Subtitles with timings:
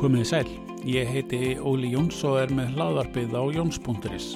[0.00, 0.46] Komið sæl,
[0.88, 4.28] ég heiti Óli Jóns og er með hlaðvarpið á Jóns.is.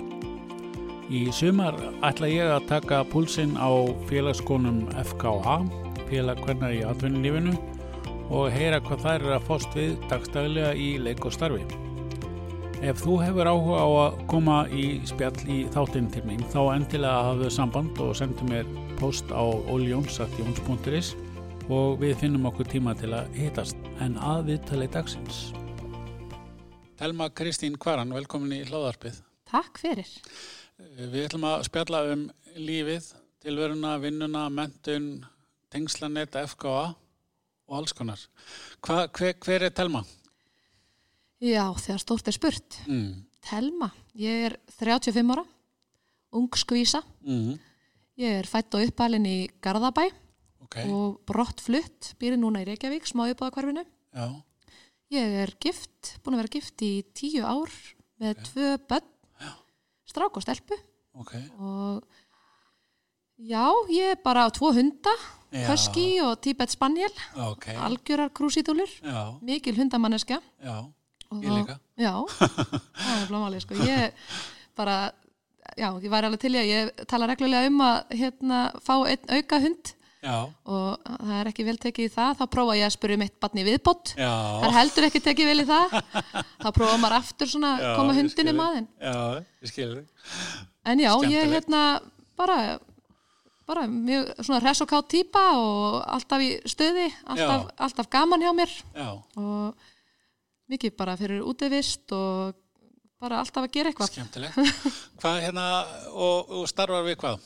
[1.09, 3.73] Í sumar ætla ég að taka púlsinn á
[4.11, 5.55] félagskonum FKH,
[6.11, 7.55] félag hvernar í atvinnulífinu
[8.29, 11.65] og heyra hvað þær er að fóst við dagstæðilega í leik og starfi.
[12.85, 17.31] Ef þú hefur áhuga á að koma í spjall í þáttinn til mín þá endilega
[17.31, 18.69] hafðu samband og sendu mér
[19.01, 21.15] post á ólijóns.jóns.is
[21.73, 25.51] og við finnum okkur tíma til að hitast en að viðtali dagsins.
[26.99, 29.21] Telma Kristín Kvaran, velkomin í hlaðarpið.
[29.51, 30.11] Takk fyrir.
[30.99, 32.25] Við ætlum að spjalla um
[32.59, 33.07] lífið,
[33.45, 35.09] tilveruna, vinnuna, mentun,
[35.71, 38.23] tengslanett, FKA og alls konar.
[38.85, 40.05] Hva, hver, hver er Telma?
[41.43, 42.81] Já, þegar stórt er spurt.
[42.89, 43.23] Mm.
[43.45, 45.47] Telma, ég er 35 ára,
[46.35, 47.05] ung skvísa.
[47.27, 47.57] Mm.
[48.23, 50.09] Ég er fætt og uppalinn í Garðabæ
[50.65, 50.89] Okay.
[50.89, 53.85] og brott flutt, býri núna í Reykjavík, smá uppáðakvarfinu.
[54.15, 54.27] Já,
[55.13, 57.71] Ég er gift, búin að vera gift í tíu ár
[58.23, 59.11] með tvö börn,
[60.09, 60.79] strák og stelpu
[61.21, 61.33] ok.
[61.61, 62.03] og
[63.37, 65.13] já, ég er bara á tvo hunda.
[65.69, 67.13] Husky og Tibet Spaniel,
[67.79, 68.91] algjörar krúsítúlur,
[69.45, 70.41] mikil hundamanneska.
[70.59, 70.77] já,
[71.31, 71.79] ég líka.
[71.95, 73.77] Já, það er blámalið sko.
[73.87, 74.25] Ég
[74.75, 75.13] bara,
[75.79, 79.31] já, ég væri alveg til í að ég tala reglulega um að hérna fá einn
[79.31, 79.95] auka hund
[80.25, 80.37] Já,
[80.73, 83.65] og það er ekki vel tekið í það, þá prófa ég að spyrja mitt barni
[83.67, 84.15] viðbót.
[84.17, 84.31] já.
[84.33, 85.95] Það er heldur ekki tekið vel í það.
[86.65, 88.57] Þá prófa maður aftur svona Já, koma ég hundin skil í þig.
[88.63, 88.89] maðin.
[89.05, 90.33] Já, ég skilur þig.
[90.89, 91.55] En já, ég Skemmtilegt.
[91.59, 91.83] hérna
[92.41, 92.59] bara,
[93.69, 98.53] bara mjög svona hress og kátt típa og alltaf í stöði, alltaf, alltaf gaman hjá
[98.57, 99.91] mér Já, og
[100.73, 102.57] mikið bara fyrir útivist og
[103.21, 104.11] bara alltaf að gera eitthvað.
[104.13, 104.57] skemmtilegt.
[105.21, 105.69] Hvað hérna,
[106.13, 107.45] og, og starfar við hvað?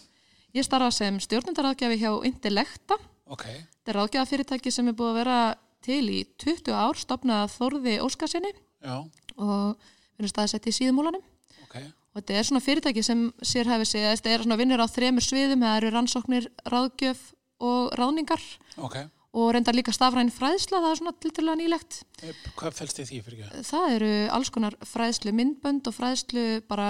[0.57, 2.97] Ég starfa sem stjórnundaráðgjafi hjá Intellecta.
[3.29, 5.39] Ok, Þetta er ráðgjafafyrirtæki sem er búið að vera
[5.85, 8.95] til í 20 ár, stopnað Þórði Óskarsinni já,
[9.37, 11.23] og við erum staðsett í síðumúlanum.
[11.67, 11.77] ok,
[12.17, 15.23] Og þetta er svona fyrirtæki sem sér hefði sig, þetta er svona vinnir á þremur
[15.23, 17.21] sviðum, það eru rannsóknir, ráðgjöf
[17.61, 18.43] og ráðningar
[18.79, 18.97] ok.
[19.37, 21.99] Og reyndar líka stafræn fræðsla, það er svona tilturlega nýlegt.
[22.25, 23.65] Eh, Hvað fælst þið því fyrir ekki?
[23.69, 26.89] Það eru alls konar fræðslu myndbönd og fræðslu bara,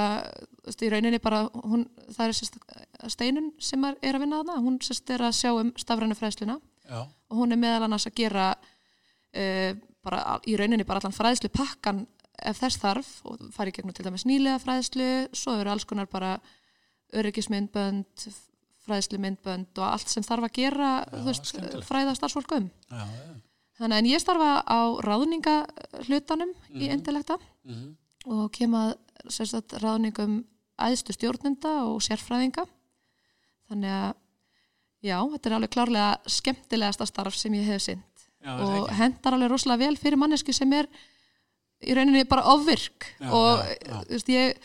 [0.70, 2.60] í rauninni bara, hún, það er sérst
[3.14, 6.60] steinun sem er, er að vinna þarna, hún sérst er að sjá um stafrænu fræðsluna
[6.88, 9.72] Já, og hún er meðal annars að gera uh,
[10.06, 12.06] bara í rauninni bara allan fræðslu pakkan
[12.38, 16.36] ef þess þarf og fari gegnum til dæmis nýlega fræðslu, svo eru alls konar bara
[17.18, 18.28] öryggismyndbönd,
[18.88, 21.88] fræðslumyndbönd og allt sem þarf að gera, Já, þú veist, skemmtilegt.
[21.88, 22.70] fræða starfsfólk um.
[22.90, 23.36] já, já.
[23.78, 26.92] Þannig en ég starfa á ráðningahlutanum í Mhm.
[26.98, 27.96] Intellecta Mm
[28.28, 28.90] og kem að
[29.30, 30.44] sérstætt ráðningum
[30.78, 32.66] æðstu stjórnenda og sérfræðinga.
[33.70, 34.14] Þannig að
[35.02, 39.50] já, þetta er alveg klárlega skemmtilegasta starf sem ég hef sinnt Já, og hendar alveg
[39.50, 40.86] rosalega vel fyrir mannesku sem er
[41.82, 44.02] í rauninni bara ofvirk Já, og já.
[44.04, 44.58] þú veist ég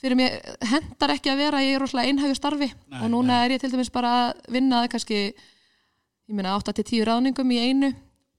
[0.00, 0.36] fyrir mér
[0.70, 2.70] hendar ekki að vera í rosalega einhægu starfi.
[2.90, 3.40] Nei, og núna nei.
[3.44, 7.90] er ég til dæmis bara að vinna kannski ég meina 8-10 ráðningum í einu.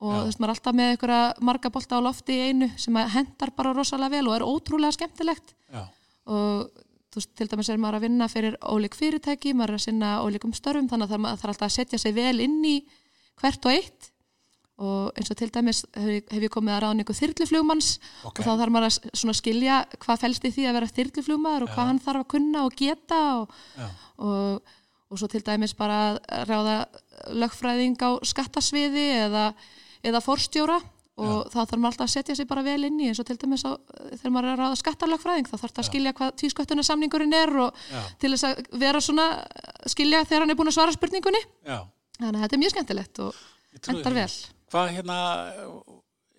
[0.01, 2.95] Og þú veist maður er alltaf með einhverja marga bolta á lofti í einu sem
[3.13, 5.53] hendar bara rosalega vel og er ótrúlega skemmtilegt.
[5.69, 5.83] Já,
[6.25, 6.71] og
[7.11, 10.15] þú veist, til dæmis er maður að vinna fyrir ólík fyrirtæki, maður er að sinna
[10.25, 12.75] ólíkum störfum þannig að það þarf alltaf að setja sig vel inn í
[13.41, 14.09] hvert og eitt
[14.81, 17.89] og eins og til dæmis hef, ég- komið að ráðningu þyrluflugmanns
[18.25, 18.39] ok.
[18.39, 21.73] og þá þarf maður að skilja hvað felst í því að vera þyrluflugmaður og Já.
[21.75, 24.73] hvað hann þarf að kunna og geta og, Já, og,
[25.11, 26.77] og svo til dæmis bara að ráða
[27.43, 29.45] lögfræðing á skattasviði eða,
[30.03, 30.79] eða forstjóra
[31.21, 33.35] og þá þarf maður alltaf að setja sig bara vel inn í eins og til
[33.37, 33.75] dæmis á,
[34.15, 37.83] þegar maður er að ráða skattalögfræðing þá þarf það að skilja hvað tvísköttunarsamningurinn er og
[38.23, 39.27] til þess að vera svona
[39.91, 41.43] skilja þegar hann er búin að svara spurningunni.
[41.67, 44.15] Þannig að þetta er mjög skemmtilegt og því.
[44.17, 45.19] vel Hvað hérna,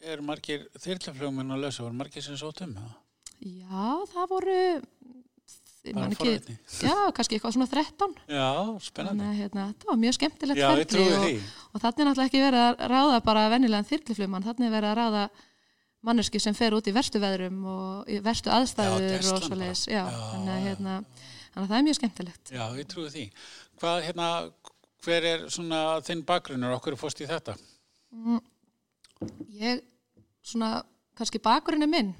[0.09, 2.75] er margir þyrluflugminn að lausa, voru margir sem sótum?
[3.43, 4.88] Já, það voru ég
[5.97, 6.54] Bara man ekki,
[6.87, 8.50] já, kannski eitthvað svona 13 Já,
[8.87, 9.25] spennandi.
[9.25, 12.67] þannig hérna, þetta var mjög skemmtilegt Já, trúi og, og þannig er náttúrulega ekki verið
[12.69, 15.25] að ráða bara venjulegan þyrliflugmann, þannig er verið að ráða
[16.06, 20.05] manneski sem fer út í verstu veðrum og í verstu aðstæður gæslan og svoleiðis, já,
[20.06, 20.94] Já, þannig að já, hérna,
[21.58, 22.55] það er mjög skemmtilegt.
[22.55, 23.26] Já, ég trúi því.
[23.82, 24.31] Hvað hérna,
[25.02, 27.58] hver er svona þinn bakgrunnur, okkur fórst í þetta?
[29.62, 29.82] Ég,
[30.44, 30.82] svona,
[31.19, 32.12] kannski bakurinn er minn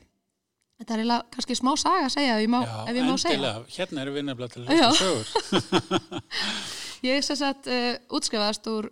[0.83, 3.15] þetta er eiginlega kannski smá saga að segja ef ég má, Já, ef ég má
[3.21, 4.89] segja endilega, hérna eru við nefnilega til að Já.
[4.89, 6.09] hlusta sögur.
[7.03, 8.89] Ég sem sagt uh, útskrifaðast úr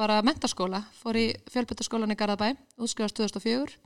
[0.00, 3.76] bara mentaskóla, fór í fjölbyttaskólan í Garðabæ, útskrifast 2004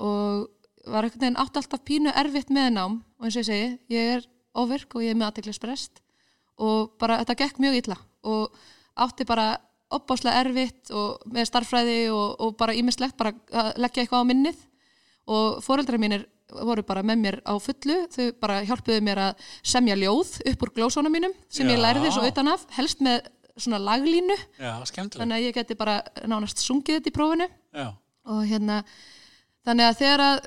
[0.00, 0.46] og
[0.88, 4.14] var einhvern veginn átt alltaf pínu erfitt með nám og eins og ég segi, ég
[4.16, 4.24] er
[4.58, 6.00] ofirk og ég er með aðteklisbrest
[6.64, 7.98] og bara þetta gekk mjög illa
[8.28, 8.56] og
[9.04, 9.46] átti bara
[9.96, 14.62] opbáslega erfitt og með starffræði og, og bara ímislegt bara að leggja eitthvað á minnið.
[15.32, 17.98] Og foreldrar mínir voru bara með mér á fullu.
[18.12, 21.84] Þau bara hjálpuðu mér að semja ljóð upp úr glósónum mínum sem ég Já.
[21.86, 23.24] lærði svo utan af, helst með
[23.56, 24.36] svona laglínu.
[24.58, 27.48] Já, þannig að ég geti bara nánast sungið þetta í prófinu.
[27.76, 27.88] Já,
[28.32, 28.78] og hérna
[29.66, 30.38] þannig að þegar að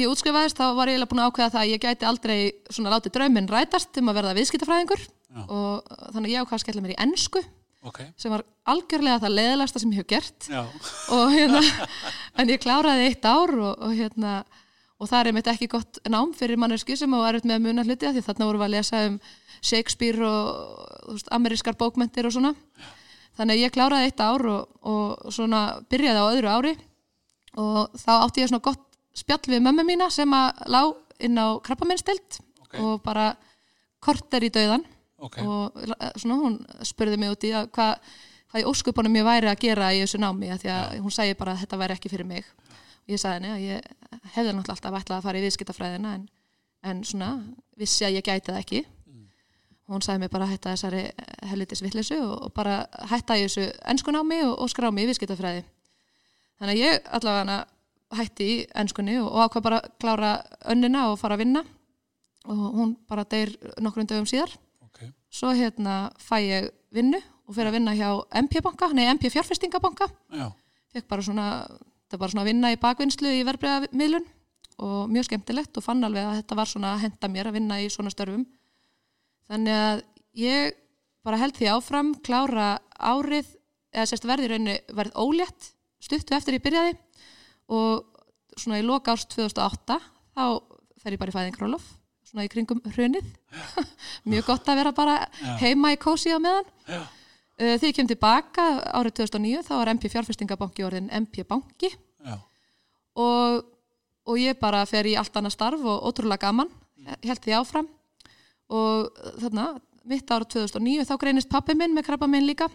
[0.00, 2.36] ég útskrifaðist þá var ég eiginlega búin að ákveða það að ég gæti aldrei
[2.70, 5.02] svona látið drauminn rætast um að verða viðskiptafræðingur.
[5.42, 7.42] Og þannig að ég ákvað að skella mér í ensku
[7.88, 8.00] ok.
[8.16, 10.48] sem var algjörlega það leðilegasta sem ég hef gert.
[10.50, 10.62] Já,
[11.16, 11.62] og hérna
[12.38, 14.42] en ég kláraði eitt ár og, og hérna
[15.02, 18.12] og það er einmitt ekki gott nám fyrir mannesku sem erfitt með að muna hluti
[18.12, 19.18] því þarna vorum við að lesa um
[19.62, 22.54] Shakespeare og veist, amerískar bókmentir og svona.
[23.38, 26.72] Þannig að ég kláraði eitt ár og, og svona byrjaði á öðru ári
[27.58, 28.84] og þá átti ég svona gott
[29.16, 30.82] spjall við mömmu mína sem að lá
[31.22, 32.78] inn á krabbaminnstild Ok.
[32.80, 33.32] og bara
[34.02, 34.84] korter í dauðan
[35.22, 35.40] ok.
[35.46, 38.12] og eh, svona hún spurði mig út í að hvað
[38.52, 41.36] hvað í óskupunum ég væri að gera í þessu námi af því að hún segi
[41.40, 42.48] bara að þetta væri ekki fyrir mig.
[43.02, 43.86] Og ég sagði henni að ég
[44.34, 46.26] hefði náttúrulega alltaf ætlað að fara í viðskiptafræðina en,
[46.90, 47.30] en svona
[47.80, 48.82] vissi að ég gæti það ekki.
[49.88, 51.00] Og hún sagði mér bara að hætta þessari
[51.48, 52.74] helvitis vittlesu og, og bara
[53.10, 55.64] hætta í þessu ennskunámi og, og skrámi í viðskiptafræði.
[56.60, 57.56] Þannig að ég allavega
[58.20, 60.34] hætti í ennskunni og, og ákvað bara að klára
[60.74, 61.64] önnina og fara að vinna.
[62.52, 64.52] Og hún bara deyr nokkrum dögum síðar.
[65.32, 68.10] Svo hérna fæ ég vinnu og fyrir að vinna hjá
[68.42, 70.08] MP banka, nei MP fjárfestingabanka.
[70.32, 70.50] Já,
[70.92, 71.46] fekk bara svona,
[72.06, 74.28] þetta var svona að vinna í bakvinnslu í verbreyðamiðlun
[74.82, 77.80] og mjög skemmtilegt og fann alveg að þetta var svona að henda mér að vinna
[77.82, 78.44] í svona störfum.
[79.50, 80.04] Þannig að
[80.38, 80.78] ég
[81.22, 82.68] bara held því áfram, klára
[82.98, 83.48] árið,
[83.92, 86.96] eða sérst verði í rauninni verð ólétt, stuttu eftir ég byrjaði
[87.72, 88.08] og
[88.58, 89.98] svona í loka árs 2008
[90.34, 90.44] þá
[91.02, 91.84] fer ég bara í fæðingrólof
[92.32, 93.28] svona í kringum hrunið.
[94.32, 95.16] Mjög gott að vera bara
[95.60, 96.70] heima í kósi á meðan.
[96.88, 97.02] Já,
[97.60, 98.62] Uh, Þegar ég kem tilbaka
[98.96, 101.90] árið 2009 þá var MP fjárfestingabanki orðin MP banki.
[103.20, 103.58] Og,
[104.24, 106.70] og ég bara fer í allt annað starf og ótrúlega gaman,
[107.22, 107.90] held því áfram.
[108.72, 109.12] Og
[109.44, 109.66] þarna
[110.08, 112.70] mitt árið 2009 þá greinist pappi minn með krabba minn líka.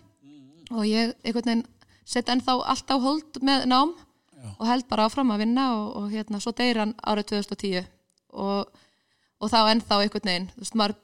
[0.69, 1.65] Og ég einhvern veginn
[2.07, 3.95] sett ennþá allt á hold með nám
[4.37, 4.49] Já.
[4.59, 7.87] og held bara áfram að vinna og, og hérna svo deyr hann árið 2010
[8.37, 8.69] og,
[9.41, 10.95] og þá ennþá einhvern veginn, þú veist maður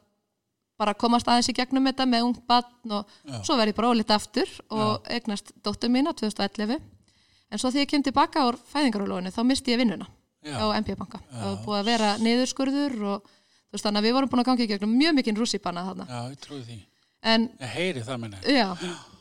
[0.81, 3.37] bara komast aðeins í gegnum þetta með ungt batn og Já.
[3.45, 6.79] svo verð ég bara ólitt aftur og eignast dóttur mína 2011
[7.53, 10.07] en svo þegar ég kem tilbaka úr fæðingarólóinu þá misti ég vinnuna
[10.43, 10.57] Já.
[10.59, 14.17] á MP banka það var búið að vera niðurskurður og þú veist þannig að við
[14.17, 16.79] vorum búin að ganga í gegnum mjög mikinn rússipanna þarna já, ég trúi því.
[17.33, 18.25] en Ég heyri það.
[18.49, 18.67] Já,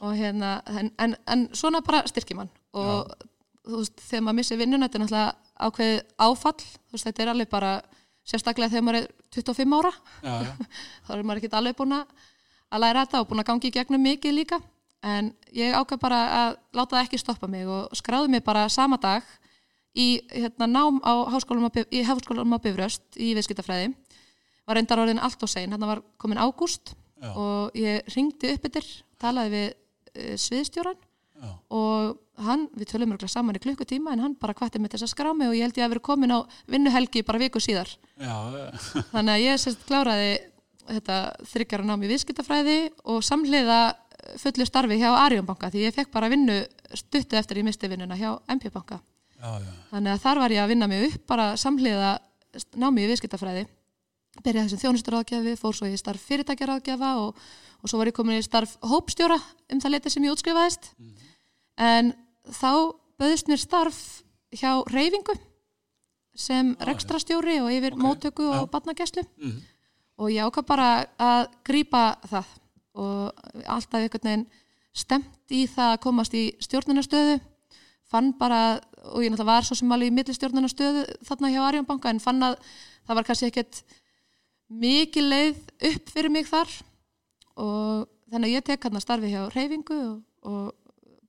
[0.00, 3.12] og hérna, en, en, en svona bara styrkir mann og
[3.62, 5.32] þú veist, þegar maður missir vinnuna, þetta er náttúrulega
[5.62, 7.72] ákveðið áfall, þú veist, þetta er alveg bara
[8.28, 9.92] sérstaklega þegar maður er 25 ára,
[10.22, 10.52] Já, já,
[11.06, 14.04] þá er maður ekkert alveg búin að læra þetta og búin að gangi í gegnum
[14.06, 14.60] mikið líka,
[15.02, 18.96] en ég ákveð bara að láta það ekki stoppa mig og skráði mig bara sama
[19.02, 19.26] dag
[19.98, 22.00] í hérna, nám á háskólanum á, Bif- í
[22.62, 23.90] Bifröst í viðskiptafræði,
[24.66, 26.94] var reyndar orðin allt og sein, hann var komin ágúst
[27.36, 28.86] og ég ringdi upp yfir,
[29.20, 30.96] talaði við uh, sviðstjóran
[31.42, 35.00] já, og hann, við tölum mörglega saman í klukkutíma en hann bara kvatti mig til
[35.00, 36.38] þess að skrá mig og ég held ég að vera komin á
[36.70, 37.90] vinnuhelgi bara viku síðar.
[38.20, 38.34] Já,
[39.12, 40.32] þannig að ég sérst kláraði
[40.88, 41.18] þetta
[41.52, 42.78] þryggjara nám í viðskiptafræði
[43.12, 43.80] og samhliða
[44.42, 46.62] fullu starfi hjá Arjónbanka því ég fekk bara vinnu
[46.96, 49.00] stuttu eftir ég misti vinnuna hjá MP banka.
[49.36, 52.16] Já, já, þannig að þar var ég að vinna mig upp bara samhliða
[52.78, 53.66] námi viðskiptafræði.
[54.42, 57.40] Byrjaði þessum þjónusturáðgjafi, fór svo í starf fyrirtækjaráðgjafa og,
[57.82, 59.36] og svo var ég komin í starf hópstjóra
[59.68, 60.92] um það leiti sem ég útskrifaðist
[61.78, 62.12] en
[62.50, 65.34] þá bauðist mér starf hjá reyfingu
[66.34, 66.84] sem já.
[66.88, 68.70] rekstrastjóri og yfir Ok, móttöku og já.
[68.70, 69.62] barnagæslu Mhm.
[70.18, 72.44] og ég ákvað bara að grípa það
[72.94, 73.32] og
[73.66, 74.46] alltaf einhvern veginn
[74.94, 77.40] stemt í það að komast í stjórnunastöðu
[78.04, 82.20] fann bara, og ég náttúrulega var svo sem alveg í millistjórnunastöðu þarna hjá Arjónbanka en
[82.20, 82.56] fann að
[83.08, 83.82] það var kannski ekkert
[84.70, 85.56] mikið leið
[85.94, 86.68] upp fyrir mig þar
[87.56, 90.72] og þannig að ég tek hann að starfi hjá reyfingu og, og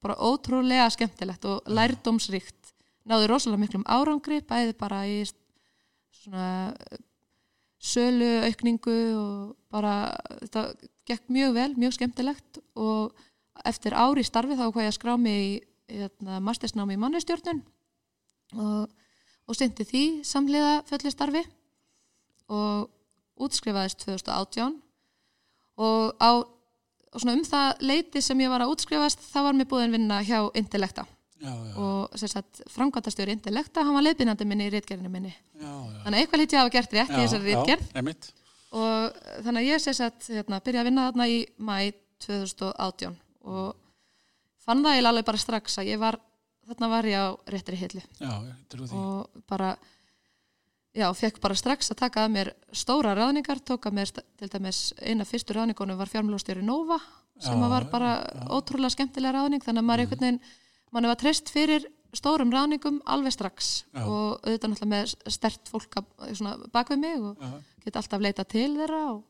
[0.03, 2.74] bara ótrúlega skemmtilegt og lærdómsríkt.
[3.10, 5.24] Náði rosalega miklum árangri bæði bara í
[6.24, 6.74] svona
[7.83, 10.13] sölu aukningu og bara
[10.45, 10.67] þetta
[11.10, 12.62] gekk mjög vel, mjög skemmtilegt.
[12.79, 13.12] Og
[13.67, 17.62] eftir ári í starfi þá hvað ég að skrá mig í hérna, mastersnámi í mannustjórnun
[18.57, 18.89] og,
[19.48, 21.43] og syndi því samhliða fulli starfi
[22.53, 22.89] og
[23.43, 24.79] útskrifaðist 2018
[25.83, 26.31] og á
[27.13, 30.22] og svona um það leiti sem ég var að útskrifast þá var mér búin vinna
[30.25, 31.05] hjá Intellecta.
[31.43, 35.34] Já, já, og sem sagt framkvæmtastjóri Intellecta, hann var leiðbynandi minni í rítgerðinu minni.
[35.60, 35.72] Já,
[36.05, 37.55] þannig að eitthvað lítið hafa gert rétt í þessari
[38.00, 38.29] einmitt.
[38.72, 41.75] og þannig að ég sem sagt hérna, byrja að vinna þarna í mæ
[42.24, 43.74] 2018 og
[44.63, 46.20] fann það eiginlega alveg bara strax að ég var
[46.70, 48.03] þarna var ég á réttri hillu.
[48.24, 49.74] Ég og bara
[50.93, 54.93] já, fekk bara strax að taka að mér stóra ráðningar, tók að mér til dæmis
[55.01, 57.00] eina fyrstu ráðningunum var fjármálustjóri Nova
[57.41, 58.12] sem Já, var bara
[58.53, 60.39] ótrúlega skemmtilega ráðning þannig að maður einhvern veginn,
[60.93, 64.03] mann var treyst fyrir stórum ráðningum alveg strax Já.
[64.05, 65.97] og auðvitað náttúrulega með stert fólk
[66.71, 67.50] bak við mig og Já,
[67.88, 69.23] geta alltaf leita til þeirra og,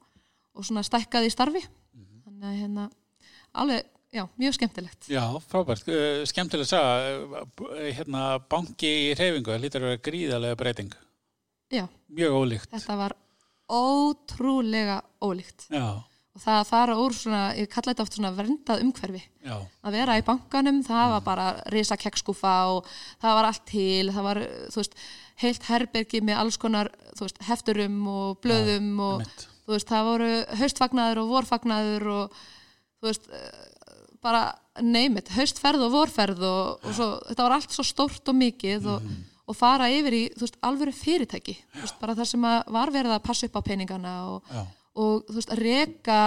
[0.60, 2.22] og svona stækkað í starfi Mhm.
[2.26, 2.90] þannig að hérna
[3.54, 5.88] alveg, já, mjög skemmtilegt Já, frábært.
[5.88, 7.46] Eh, Skemmtileg að sagða,
[7.96, 10.92] hérna, banki í reyfingu, það lítur að vera gríðarlega breyting.
[11.74, 12.70] Já, Mjög ólíkt.
[12.74, 13.16] þetta var
[13.74, 15.68] ótrúlega ólíkt.
[15.74, 16.04] Já,
[16.34, 19.22] og það að fara úr svona, ég kalla þetta oft svona verndað umhverfi.
[19.46, 22.88] Já, að vera í bankanum, það var bara risa kekkskúfa og
[23.22, 24.42] það var allt til það var,
[24.74, 24.98] þú veist,
[25.44, 29.46] heilt herbergi með alls konar, þú veist, hefturum og blöðum og mitt.
[29.68, 32.42] þú veist, það voru haustfagnaður og vorfagnaður og
[33.02, 33.70] þú veist, eh,
[34.24, 34.44] bara
[34.82, 39.06] neymit, haustferð og vorferð og, og svo, þetta var allt svo stórt og mikið og,
[39.50, 43.50] og fara yfir í, veist, alvöru fyrirtæki, veist, bara það sem var verið að passa
[43.50, 44.64] upp á peningana og, Já,
[45.04, 46.20] og þú veist, að reka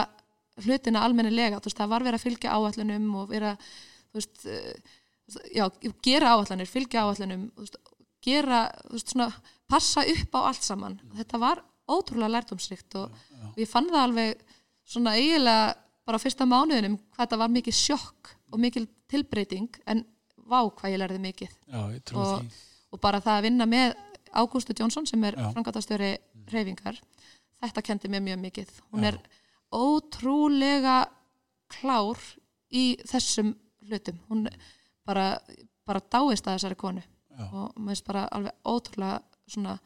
[0.65, 3.55] hlutina almennilega, þú veist, það var verið að fylgja áallunum og vera,
[4.11, 4.99] þú veist, eh,
[5.57, 5.65] já,
[6.05, 7.49] gera áallanir, fylgja áallunum,
[8.25, 9.31] gera, þú veist, svona,
[9.71, 11.01] passa upp á allt saman.
[11.17, 13.17] Þetta var ótrúlega lærdomsrikt og,
[13.51, 14.45] og ég fann það alveg
[14.87, 15.75] svona eiginlega
[16.07, 20.05] bara á fyrsta mánuðinum hvað þetta var mikið sjokk og mikið tilbreyting en
[20.47, 21.55] vá hvað ég lærði mikið.
[21.67, 22.66] Já, ég og, því.
[22.93, 23.95] Og bara það að vinna með
[24.37, 26.11] Ágústu Jónsson sem er frangatastjóri
[26.52, 26.99] reyfingar
[27.62, 28.73] þetta kendi mér mjög mikið.
[28.93, 29.09] Hún Já.
[29.09, 29.19] er
[29.73, 30.97] ótrúlega
[31.73, 32.19] klár
[32.71, 33.55] í þessum
[33.87, 34.19] hlutum.
[34.31, 34.47] Hún
[35.07, 35.37] bara,
[35.87, 37.47] bara dáist að þessari konu Já.
[37.52, 39.78] og mér finnst bara alveg ótrúlega svona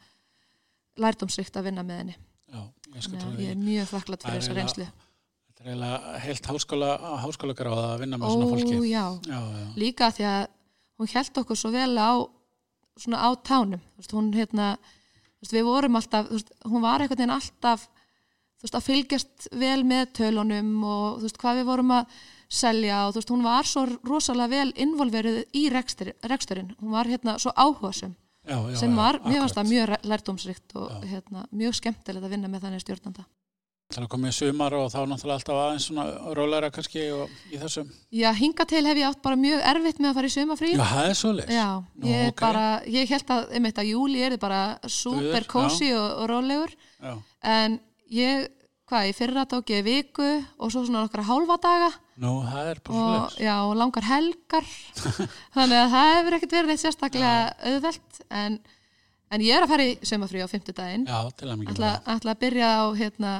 [1.01, 2.17] lærdómsrikt að vinna með henni.
[2.51, 4.87] Já, ég ég er mjög þakklátt fyrir þessa reynslu.
[5.47, 6.89] Þetta er eiginlega heilt háskóla,
[7.23, 8.89] háskóla gráða að vinna með Ó, svona fólki.
[8.89, 10.41] já, Já, já, líka því að
[10.99, 12.11] hún held okkur svo vel á
[12.99, 14.75] svona á tánum veist, hún hérna
[15.41, 17.87] veist, við vorum alltaf, veist, hún var einhvern veginn alltaf
[18.61, 22.17] að fylgjast vel með tölunum og hvað við vorum að
[22.51, 27.53] selja og hún var svo rosalega vel involverið í rekstur, reksturinn hún var hérna svo
[27.55, 28.13] áhugasum
[28.45, 28.75] já, já.
[28.75, 29.55] sem já, var, akkurat.
[29.55, 31.07] það mjög lærdómsrikt og Já.
[31.13, 33.25] hérna, mjög skemmtilegt að vinna með þannig stjórnanda
[33.91, 36.05] Það er komið sumar og þá náttúrulega alltaf aðeins svona
[36.37, 37.89] rólæra kannski og í þessum.
[38.15, 40.85] Já, hinga til hef ég átt bara mjög erfitt með að fara í sumafrí Já,
[40.93, 41.51] það er svo leys.
[41.51, 42.39] Já, Nú, ég, ok.
[42.45, 46.75] bara, ég held að, einmitt að júli er þið bara super cozy og, og rólegur.
[47.01, 47.13] Já,
[47.57, 47.77] en
[48.15, 48.47] ég,
[48.91, 51.91] hvað, í fyrra tók ég viku og svo svona okkar hálfa daga.
[52.21, 53.39] Nú, það er bara svo og, leys.
[53.43, 54.67] já, og langar helgar.
[55.55, 57.31] Þannig að það hefur ekkert verið neitt sérstaklega
[57.71, 58.21] auðvelt.
[58.29, 58.59] En,
[59.31, 61.07] en ég er að fara í sumafrí á fimmtudaginn.
[61.09, 63.31] Já, til að mikið ætla, ætla að byrja á hérna,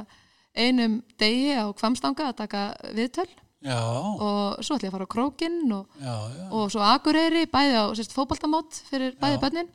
[0.55, 2.63] einum degi á kvamstanga að taka
[2.97, 3.27] viðtöl.
[3.61, 5.99] Já, og svo ætla ég að fara á krókinn og,
[6.49, 9.69] og svo akureyri bæði á sérst, fótboltamót fyrir bæði bönnin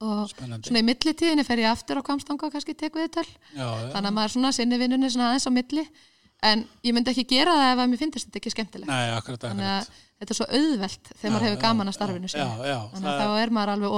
[0.00, 0.70] og spennandi.
[0.70, 3.26] svona í millitíðinni fer ég aftur á kvamstanga og kannski tek viðtöl.
[3.52, 5.84] Já, já, þannig að maður svona sinni vinnunni svona aðeins á milli.
[6.44, 8.88] En ég myndi ekki gera það ef að mér finnst þetta ekki skemmtilegt.
[8.90, 9.92] Nei, akkurat, akkurat.
[10.20, 12.44] þetta er svo auðvelt þegar Já, maður hefur gaman að starfinu sinni
[12.92, 13.90] þannig að það þá er maður alveg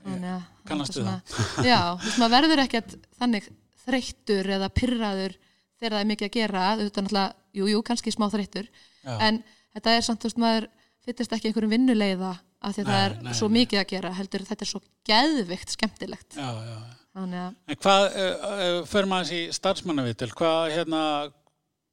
[0.00, 1.22] Þannig að- Kannastu svona-
[1.66, 3.48] já, þú veist maður verður ekkert þannig
[3.86, 5.34] þreyttur eða pyrraður
[5.80, 9.14] þegar það er mikið að gera þetta er náttúrulega, jú, jú, kannski smá þreyttur já,
[9.26, 9.42] en
[9.74, 10.68] þetta er samt, þú veist, maður
[11.06, 13.54] fyllist ekki einhverjum vinnuleiða af því að það Nei, er nei, svo nei.
[13.60, 16.78] mikið að gera heldur þetta er svo geðvikt skemmtilegt já, já.
[17.16, 21.02] þannig að, En hvað, uh, uh, fyrir maður í starfsmannavitil, hvað, hérna,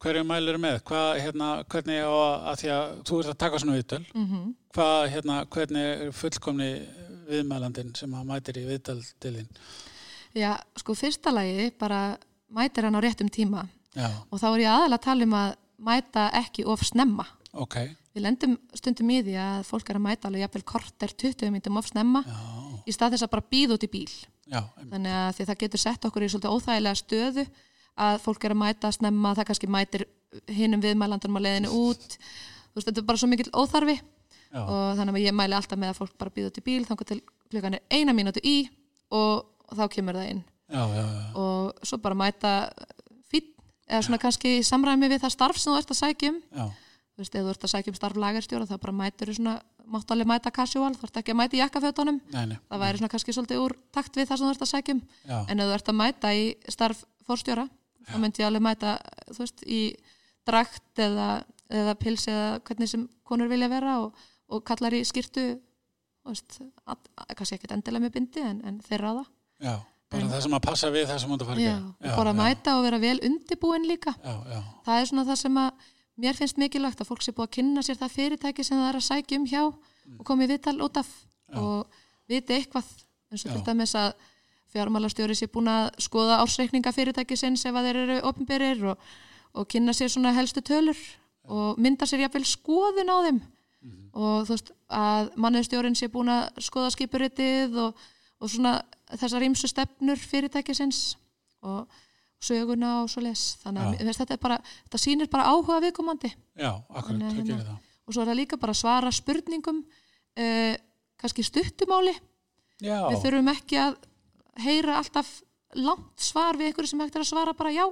[0.03, 3.77] hverju mælir með, hvað, hérna, hvernig á að, því að þú ert að taka svona
[3.79, 6.67] viðtöl, mm hvað, hérna, hvernig er fullkomni
[7.31, 9.47] viðmælandin sem að mætir í viðtöl til þín?
[10.35, 12.17] Já, sko, fyrsta lagi bara
[12.53, 13.67] mætir hann á réttum tíma.
[13.95, 15.53] Já, og þá er ég aðalega að tala um að
[15.87, 17.27] mæta ekki of snemma.
[17.53, 17.77] Ok,
[18.13, 21.79] við lendum stundum í því að fólk er að mæta alveg jafnvel korter 20 myndum
[21.79, 22.41] of snemma já,
[22.85, 24.11] í stað þess að bara býða út í bíl.
[24.47, 27.47] Já, þannig að því að það getur sett okkur í svolítið óþægilega stöðu
[27.97, 30.05] að fólk er að mæta snemma, það kannski mætir
[30.53, 32.17] hinnum viðmælandunum á leiðinu út.
[32.17, 33.97] Þú veist, þetta er bara svo mikill óþarfi.
[34.57, 37.09] Og þannig að ég mæli alltaf með að fólk bara býða út í bíl þannig
[37.09, 37.19] til
[37.51, 38.57] klukkan er eina mínútu í
[39.11, 40.43] og, og þá kemur það inn.
[40.67, 41.05] Já, já,
[41.39, 42.51] og svo bara mæta
[43.31, 43.53] fín,
[43.87, 46.41] eða svona kannski samræmi við það starf sem þú ert að sækja um.
[46.51, 46.65] Já,
[47.15, 49.55] þú veist, ef þú ert að sækja um starf lagarstjóra þá bara mætur þú svona,
[49.87, 52.19] máttu alveg mæta casual þú ert ekki að mæta í jakkafötunum.
[52.67, 55.01] Það væri svona kannski svolítið úr takt við það sem þú ert að sækja um.
[55.23, 56.43] Já, en ef þú ert að mæta í
[56.75, 57.67] starf fórstjóra
[58.07, 58.97] þá myndi ég alveg mæta
[59.31, 59.81] þú veist, í
[60.47, 61.29] drakt eða,
[61.71, 66.59] eða pils eða hvernig sem konur vilja vera og, og kallar í skýrtu þú veist,
[67.35, 69.27] kannski ekkert endilega með bindi en, en þeirra á það
[69.59, 69.75] já,
[70.11, 72.11] bara það sem að passa við það sem þú að fara að já, gera.
[72.11, 75.39] og bara já, mæta og vera vel undibúin líka Já, já, það er svona það
[75.43, 75.71] sem að
[76.17, 78.95] mér finnst mikilvægt að fólk sé búið að kynna sér það fyrirtæki sem það er
[79.01, 81.07] að sækja um hjá og komið viðtal út af
[81.47, 81.59] Já.
[81.61, 82.87] og viti eitthvað
[83.31, 83.53] eins og Já.
[83.57, 84.13] til dæmis að
[84.73, 88.97] fjármálastjóri sé búin að skoða ársreikninga fyrirtækisins ef að þeir eru opinberir og,
[89.53, 90.97] og kynna sér svona helstu tölur
[91.47, 93.39] og mynda sér jafnvel skoðun á þeim
[93.77, 94.09] Mhm.
[94.17, 97.99] og þú veist að mannustjórin sé búin að skoða skipuritið og,
[98.41, 98.71] og svona
[99.15, 101.01] þessar ímsu stefnur fyrirtækisins
[101.67, 101.87] og
[102.43, 106.29] söguna og svo les þannig að þetta er bara, þetta sýnir bara áhuga viðkomandi.
[106.59, 107.79] Já, akkurat, það hérna- gerir það.
[108.05, 110.75] og svo er það líka bara að svara spurningum uh,
[111.17, 112.13] kannski stuttumáli
[112.77, 113.95] Já, við þurfum ekki að
[114.61, 115.31] heyra alltaf
[115.77, 117.85] langt svar við einhverju sem hægt er að svara bara já,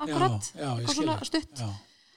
[0.00, 1.60] akkurat já, já, svona stutt.
[1.60, 1.68] Já,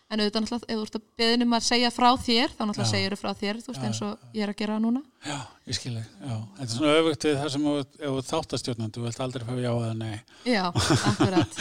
[0.10, 2.90] en auðvitað náttúrulega, ef þú ert að beðin um að segja frá þér þá náttúrulega
[2.90, 5.02] segir frá þér, þú veist eins og ég er að gera núna.
[5.26, 5.38] Já,
[5.70, 6.36] ég skil þig, já.
[6.58, 9.94] Þetta er svona öfugt við það sem þú- ef þú vilt aldrei fá já eða
[10.00, 10.18] nei.
[10.50, 10.64] já,
[11.12, 11.60] akkurat.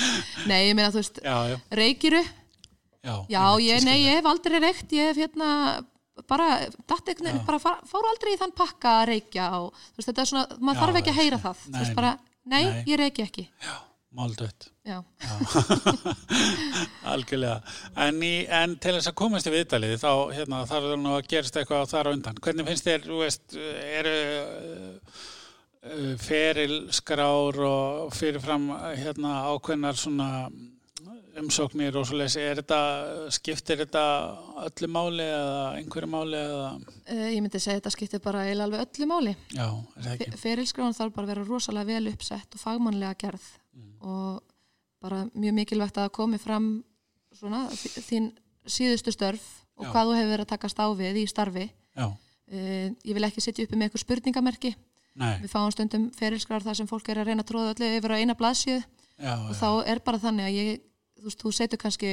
[0.49, 3.14] Nei, ég meina þú veist, Já, já, reikiru já.
[3.28, 5.85] já, ég, skil nei, ég hef aldrei reikt ég hef hérna
[6.26, 6.49] bara,
[6.88, 7.47] datt einhvern veginn, Já.
[7.47, 10.47] bara far, fór aldrei í þann pakka að reykja og þú veist, þetta er svona,
[10.59, 12.11] maður þarf ekki að ég heyra það, þú veist bara,
[12.49, 13.45] nei, ég reykja ekki.
[13.62, 13.76] Já,
[14.10, 14.70] máldött.
[14.82, 15.04] já,
[17.12, 17.62] Algjörlega.
[17.96, 21.28] En, í, en til þess að komast í viðtalið þá hérna, þarf það nú að
[21.32, 22.40] gerast eitthvað þar á undan.
[22.46, 23.58] Hvernig finnst þér, þú veist,
[23.98, 25.28] eru uh,
[26.24, 30.30] ferilskrár og fyrirfram hérna, ákveðnar svona
[31.38, 32.78] umsóknir og svo er þetta,
[33.34, 34.02] skiptir þetta
[34.64, 36.72] öllu máli eða einhverju máli eða,
[37.12, 39.68] uh, ég myndi segja þetta skiptir bara alveg öllu máli já,
[40.16, 43.48] er ferilskráin þarf bara að vera rosalega vel uppsett og fagmannlega gerð.
[44.08, 44.42] Og
[45.02, 46.68] bara mjög mikilvægt að komi fram
[47.36, 48.32] svona þín
[48.68, 49.44] síðustu störf
[49.78, 49.92] og Já.
[49.92, 51.68] hvað þú hefur verið að takast á við í starfi.
[52.48, 54.74] Uh, ég vil ekki setja uppi með eitthvað spurningamerki.
[55.18, 58.14] Nei, við fáum stundum ferilskrar þar sem fólk er að reyna að tróða öllu yfir
[58.14, 58.82] á eina blaðsíðu
[59.18, 60.84] já, og þá er bara þannig að ég
[61.18, 62.12] þú þú setur kannski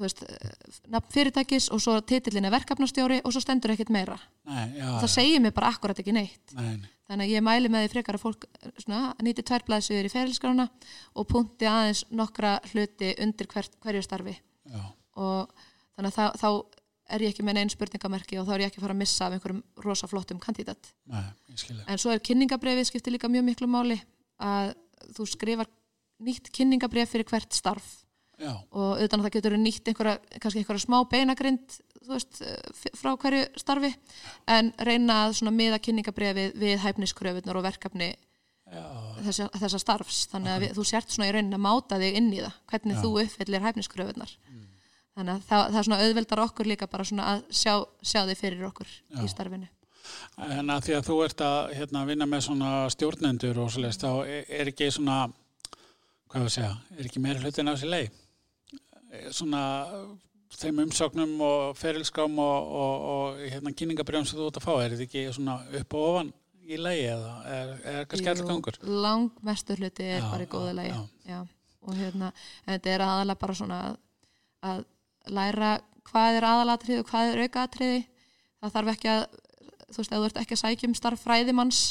[0.00, 0.52] veist, eh,
[0.92, 4.18] nafn fyrirtækis og svo titillin er verkefnastjóri og svo stendur ekkert meira.
[4.48, 6.54] Nei, já, það segir mér bara akkurat ekki neitt.
[6.56, 9.66] Nei, nei, þannig að ég mæli með því frekar að fólk eh, svona, nýti tvær
[9.68, 10.68] blaðsögur í ferilskrána
[11.14, 14.36] og punkti aðeins nokkra hluti undir hver, hverju starfi.
[14.70, 14.84] Já,
[15.20, 15.66] og
[15.96, 16.50] þannig að þá, þá
[17.14, 19.26] er ég ekki með neinn spurningamerki og þá er ég ekki að fara að missa
[19.26, 20.94] af einhverjum rosa flottum kandidat.
[21.12, 21.26] Nei,
[21.86, 23.98] en svo er kynningabrefið skiptir líka mjög miklu máli
[24.40, 24.72] að
[25.14, 25.68] þú skrifar
[26.24, 28.03] nýtt kynningabref fyrir hvert starf
[28.38, 32.90] Já, og auðvitað að það getur nýtt einhverja, kannski einhverja smá beinagrind þú veist, eh,
[32.98, 33.92] frá hverju starfi
[34.50, 38.10] en reyna að miða kynningabrefið við hæfniskröfunar og verkefni
[39.24, 40.24] þessa, þessa starfs.
[40.32, 42.96] Þannig að við, þú sért svona í raunin að máta þig inn í það hvernig
[42.96, 43.02] Já.
[43.04, 44.32] þú uppfyllir hæfniskröfunar
[45.14, 48.40] þannig að það, það er svona auðveldar okkur líka bara svona að sjá, sjá þig
[48.40, 49.20] fyrir okkur Já.
[49.22, 49.68] í starfinu.
[50.42, 54.10] En að því að þú ert að hérna, vinna með svona stjórnendur og svoleiðis, þá
[54.26, 55.20] er- er ekki svona,
[56.28, 58.10] hvað við segja, er ekki meira hlutin á sér leið?
[59.34, 59.64] Svona
[60.54, 64.94] þeim umsóknum og ferilskám og, og, og hérna, kynningabrjón sem þú ert að fá, er
[64.94, 66.32] þetta ekki svona upp og ofan
[66.64, 68.78] í leiði eða er, er kannski allir gangur?
[69.04, 71.00] langmestur hluti er Já, bara í góða já, lagi já.
[71.28, 71.40] Já.
[71.84, 72.30] og hérna,
[72.64, 73.98] en þetta er aðalega bara svona að,
[74.70, 74.84] að
[75.38, 75.72] læra
[76.08, 77.98] hvað er aðalatriði og hvað er aukaatriði
[78.62, 79.26] það þarf ekki að
[79.94, 81.82] þú veist, ef þú ert ekki að sækja um starf fræðimanns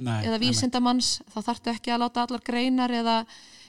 [0.00, 3.16] Nei, eða vísindamanns þá þarftu ekki að láta allar greinar eða,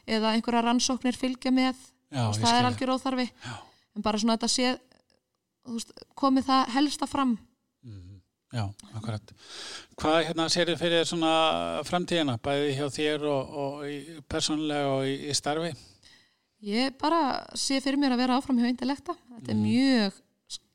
[0.08, 3.54] eða einhverja rannsóknir fylgja með Já, veist, það er algjör óþarfi Já.
[3.96, 4.72] en bara svona þetta sé
[5.72, 7.38] veist, komið það helsta fram
[7.84, 8.18] Mhm.
[8.52, 8.66] Já,
[9.00, 9.30] akkurat.
[9.96, 11.30] Hvað hérna sér þið fyrir svona
[11.88, 13.96] framtíðina, bæði hjá þér og, og í,
[14.28, 15.72] persónulega og í, í starfi?
[16.68, 17.22] Ég bara
[17.56, 19.16] sé fyrir mér að vera áfram hjá Indilekta.
[19.38, 20.20] Þetta er mjög,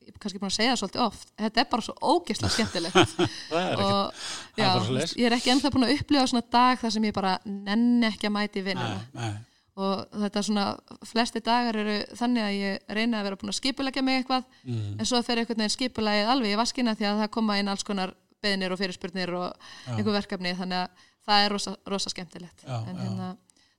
[0.07, 3.13] ég er kannski búin að segja það svolítið oft, þetta er bara svo ógeðslega skemmtilegt.
[3.61, 4.25] Er og
[4.57, 4.71] já,
[5.13, 8.27] ég er ekki ennþá búin að upplifa svona dag þar sem ég bara nenni ekki
[8.31, 9.29] að mæti vinnuna.
[9.77, 10.65] Og þetta er svona,
[11.05, 14.95] flesti dagar eru þannig að ég reyna að vera búin að skipulegja mig eitthvað, mm,
[14.97, 17.85] en svo fer einhvern veginn skipulagið alveg í vaskina því að það koma inn alls
[17.85, 19.91] konar beðnir og fyrirspurnir og Já.
[19.93, 22.65] einhver verkefni, þannig að það er rosa, rosa skemmtilegt.
[22.65, 23.29] Já, en, hérna,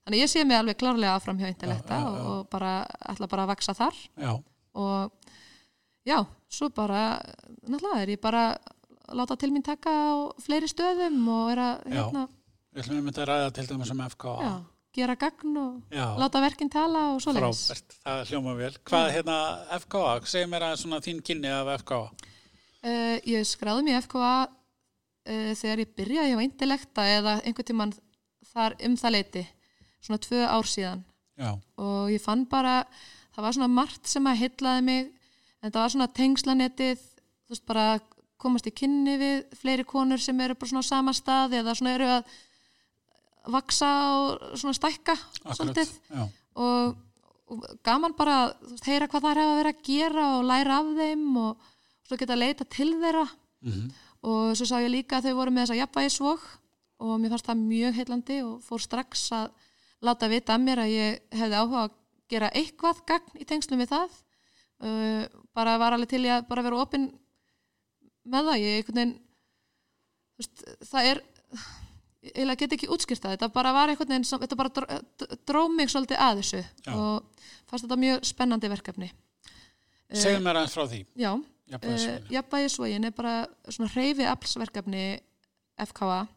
[0.05, 2.73] þannig að ég sé mig alveg klárlega áfram hjá já, og, og bara
[3.11, 4.01] ætla bara að vaksa þar.
[4.79, 5.11] Og
[6.07, 7.05] já, svo bara
[7.67, 8.43] náttúrulega er ég bara
[9.11, 12.27] láta til mín taka á fleiri stöðum og er að hérna,
[12.71, 14.51] við ætlum einmitt að ræða til dæmis um FKA.
[14.99, 17.65] Gera gagn og Já, láta verkinn tala og svo leiðis.
[17.69, 18.71] frábært, það hljóma vel.
[18.89, 19.37] Hvað hérna
[19.79, 22.01] FKA, segir mér að svona þín kynni af FKA?
[22.79, 27.95] Uh, ég skráði í FKA uh, þegar ég byrjaði hjá Indilekta eða einhvern tímann
[28.53, 29.45] þar um það leiti,
[29.99, 31.03] svona tvö ár síðan
[31.39, 32.83] Já, og ég fann bara,
[33.35, 35.11] það var svona margt sem að heitlaði mig,
[35.63, 37.03] en það var svona tengslanetið,
[37.47, 37.85] þú veist bara
[38.39, 41.95] komast í kynni við fleiri konur sem eru bara svona á sama stað eða svona
[41.97, 42.37] eru að
[43.47, 45.15] vaksa og svona stækka
[45.55, 45.93] svolítið.
[46.55, 46.95] og,
[47.47, 50.91] og gaman bara að heyra hvað það er að vera að gera og læra af
[50.99, 51.69] þeim og
[52.07, 53.27] svo geta að leita til þeirra.
[53.61, 53.89] Mhm.
[54.23, 56.41] og svo sá ég líka að þau voru með þessa jafnvægisvog
[56.99, 59.51] og mér fannst það mjög heillandi og fór strax að
[60.03, 61.95] láta vita að mér að ég hefði áhuga að
[62.29, 64.17] gera eitthvað gagn í tengslum við það.
[64.79, 65.23] Uh,
[65.55, 67.09] bara var alveg til ég að bara vera opinn
[68.23, 68.61] með það.
[68.63, 69.15] Ég veginn
[70.87, 71.21] það er
[72.23, 73.35] ég get ekki útskýrt það.
[73.37, 74.85] Þetta bara var einhvern veginn, sem- þetta bara dró,
[75.47, 76.93] dró mig svolítið að þessu Já.
[76.95, 77.23] og
[77.69, 79.11] fannst þetta mjög spennandi verkefni.
[80.09, 81.05] Segðu mér aðeins frá því.
[81.15, 85.19] Já, uh, jafnvægisvogin er bara svona hreyfi aflsverkefni
[85.77, 86.27] FKA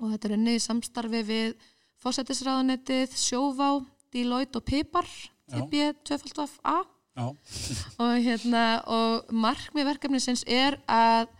[0.00, 1.54] og þetta er unnið í samstarfi við
[2.02, 3.70] fósættisráðanettið, Sjóvá,
[4.12, 5.06] Deloitte og Pipar,
[5.48, 5.60] Já.
[5.62, 6.84] TB 2FA
[7.16, 7.30] Já,
[8.02, 11.30] og, hérna, og markmið verkefnisins er að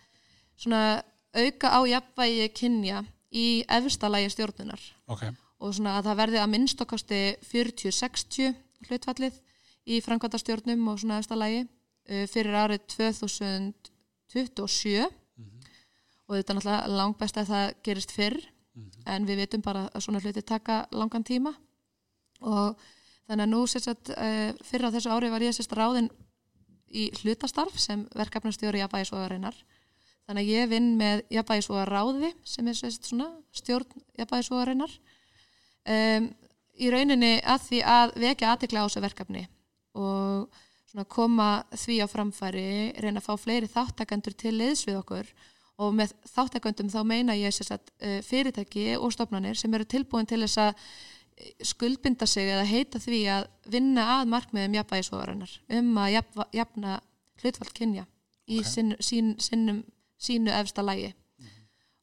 [0.56, 1.02] svona
[1.36, 4.82] auka á jafnvægi kynja í efsta lagi stjórnunar.
[5.06, 5.22] Ok.
[5.58, 8.54] og svona að það verði að minnstokosti 40-60
[8.86, 9.34] hlutfallið
[9.88, 11.68] í framkvæmdastjórnum og svona efsta lagi uh,
[12.28, 15.06] fyrir árið 2027
[16.26, 18.38] og þetta er náttúrulega langbest að það gerist fyrr
[19.08, 21.52] en við vitum bara að svona hluti taka langan tíma.
[22.44, 22.76] Og
[23.26, 26.10] þannig að nú sérst uh, fyrir á þessu ári var ég sérst ráðin
[26.92, 29.56] í hlutastarf sem verkefnastjóri jafnvægisvogarinnar
[30.26, 34.94] þannig að ég vinn með jafnvægisvogaráði sem er svona stjórn jafnvægisvogarinnar
[35.94, 36.30] um,
[36.76, 39.44] í rauninni að því að vekja aðtikla á þessu verkefni
[39.96, 45.30] og svona koma því á framfæri, reyna að fá fleiri þáttakendur til liðs við okkur
[45.82, 50.40] og með þáttakendum þá meina ég að uh, fyrirtæki og stofnanir sem eru tilbúin til
[50.44, 56.16] þess að eh, skuldbinda sig eða heita því að vinna að markmiðum jafnvægisvogarinnar um að
[56.56, 57.00] jafna,
[57.42, 58.06] hlutfall kynja
[58.46, 58.70] í Ok.
[58.70, 59.82] sín, sín, sínum,
[60.18, 61.12] sínu efsta lægi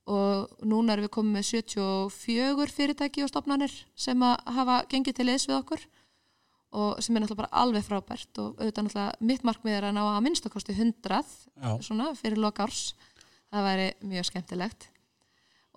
[0.03, 5.27] og núna erum við komið með 74 fyrirtæki og stofnanir sem að hafa gengið til
[5.29, 5.85] liðs við okkur
[6.73, 10.01] og sem er náttúrulega bara alveg frábært og auðvitað náttúrulega mitt markmið er að ná
[10.07, 11.19] að minnstakosti 100
[11.61, 12.95] Já, svona fyrir loka árs.
[13.53, 14.87] Það væri mjög skemmtilegt.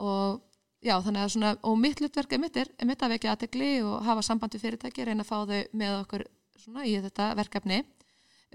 [0.01, 0.41] Og
[0.81, 4.07] já þannig að svona og mitt hlutverk er mitt er, mitt að vekja aðtegli og
[4.07, 6.27] hafa samband við fyrirtæki reyna að fá þau með okkur
[6.65, 7.83] svona í þetta verkefni.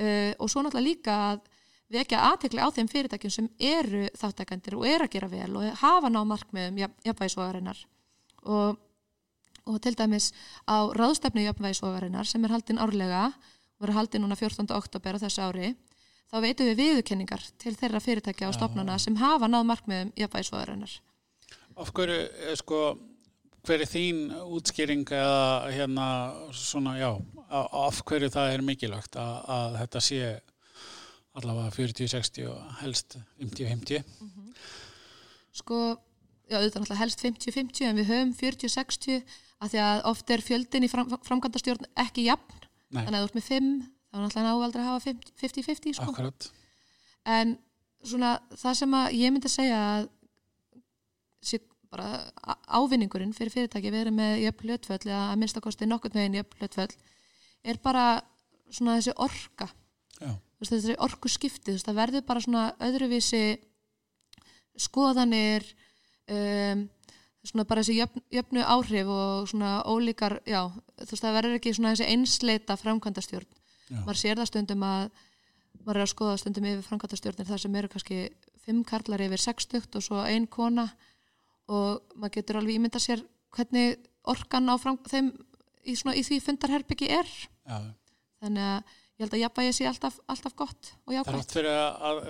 [0.01, 1.45] Uh, og svo náttúrulega líka að
[1.91, 6.11] vekja aðtegli á þeim fyrirtækjum sem eru þáttakendir og eru að gera vel og hafa
[6.11, 7.83] ná markmiðum jafnvægisvogarinnar
[8.43, 8.79] og,
[9.67, 10.31] og til dæmis
[10.65, 14.69] á ráðstefnu jafnvægisvogarinnar sem er haldin árlega og verður haldin núna 14.
[14.77, 15.73] oktober á þessu ári
[16.31, 20.99] þá veitum við viðurkenningar til þeirra fyrirtækja og stofnana sem hafa náð markmiðum jafnvægisvogarinnar.
[21.75, 22.79] af hverju, eh, sko,
[23.65, 26.07] hver er þín útskýring eða hérna
[26.53, 27.11] svona, já,
[27.49, 30.41] af hverju það er mikilvægt að, að þetta sé
[31.39, 34.01] allavega 40-60 og helst 50-50?
[35.61, 35.79] Sko,
[36.49, 39.21] já, auðvitað náttúrulega helst 50-50 en við höfum 40-60
[39.61, 43.29] að því að oft er fjöldin í fram, framkvæmdastjórn ekki jafn, Nei, þannig að þú
[43.29, 46.09] ert með 5 þá er náttúrulega náaldri að hafa 50-50 sko.
[46.11, 46.49] akkurat.
[47.31, 47.53] En
[48.01, 50.09] svona það sem að ég myndi segja að
[51.91, 52.07] bara
[52.71, 56.93] ávinningurinn fyrir fyrirtæki verið með jöfn hlutföll eða að minnstakosti nokkurn veginn jöfn hlutföll
[57.67, 58.05] er bara
[58.71, 59.67] svona þessi orka
[60.21, 63.43] Já, veist, þessi orku skipti, veist, það verður bara svona öðruvísi
[64.79, 65.65] skoðanir
[66.31, 66.85] um,
[67.41, 70.67] svona bara þessi jöfn, jöfnu áhrif og svona ólíkar, já,
[71.01, 73.59] þú veist, það verður ekki svona þessi einsleita framkvæmdastjórn.
[73.91, 75.05] Já, maður sér það stundum að
[75.81, 78.19] maður er að skoða stundum yfir framkvæmdastjórnir þar sem eru kannski
[78.61, 80.85] fimm karlar yfir sextugt og svo ein kona
[81.71, 83.23] og maður getur alveg ímynda sér
[83.55, 83.97] hvernig
[84.29, 85.31] orkan á fram, þeim
[85.81, 87.31] í, svona, í því fundarherbyggi er.
[87.65, 87.79] Já.
[88.41, 91.55] þannig að ég held að jafnvægi sé alltaf, alltaf gott og Það er jákvæmt oft
[91.55, 92.21] fyrir að, að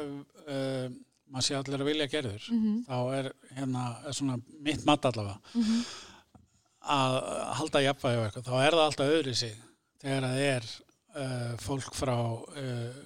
[0.43, 0.95] uh,
[1.31, 2.47] maður sé allir að vilja gerður.
[2.51, 5.83] mm Þá er hérna er svona mitt mat allavega -hmm.
[6.97, 7.17] að
[7.61, 9.55] halda jafnvægi og eitthvað, þá er það alltaf öðru sig
[10.01, 10.69] þegar það er
[11.15, 13.01] uh, fólk frá uh,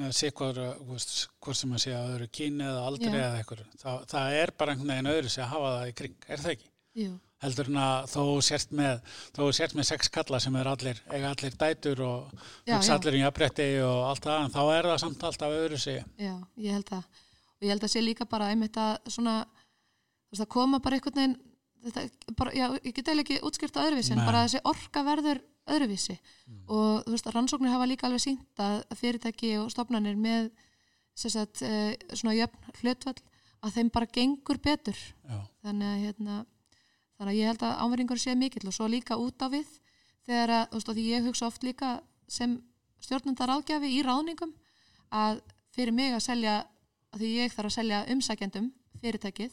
[0.00, 3.24] með sikvar, hvort sem að sé að öðru kyni eða aldrei Já.
[3.24, 6.16] eða eitthvað það, það er bara einhvern veginn öðru sig að hafa það í kring,
[6.28, 6.69] er það ekki?
[6.98, 7.12] Jú,
[7.44, 10.70] heldur en að þó þú sért með þó þú sért með sex kalla sem er
[10.70, 15.02] allir eiga allir dætur og allir í jafnbretti og allt það, en þá er það
[15.04, 16.02] samt alltaf öðru sig.
[16.18, 17.04] Já, ég held að
[17.60, 19.36] og ég held að sé líka bara einmitt að svona
[20.30, 21.38] veist að koma bara einhvern veginn
[21.84, 22.04] þetta,
[22.38, 26.16] bara, já, ég get eiginlega ekki útskýrt á öðruvísi en bara þessi orka verður öðruvísi.
[26.66, 30.50] Og þú veist að rannsóknir hafa líka alveg sínt að fyrirtæki og stofnanir með
[31.20, 33.18] sagt, uh, svona jöfn hlutvall
[33.60, 34.96] að þeim bara gengur betur.
[35.28, 36.38] Já, þannig að hérna
[37.20, 39.68] þannig að ég held að ánverðingur sé mikill og svo líka út á við
[40.24, 41.90] þegar að, þú veist, og því ég hugsa oft líka
[42.30, 42.54] sem
[43.04, 44.54] stjórnundar ágjafi í ráðningum
[45.12, 45.42] að
[45.74, 46.54] fyrir mig að selja
[47.10, 48.70] að því ég þarf að selja umsækjendum
[49.02, 49.52] fyrirtækið,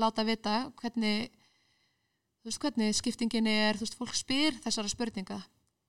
[0.00, 1.30] láta vita hvernig
[2.40, 5.38] þú veist, hvernig skiptingin er, þú veist, fólk spyr þessara spurninga,